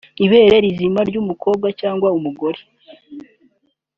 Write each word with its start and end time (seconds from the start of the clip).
Ibere 0.25 0.55
rizima 0.63 0.99
ry’umukobwa 1.09 1.67
cyangwa 1.79 2.07
umugore 2.17 2.59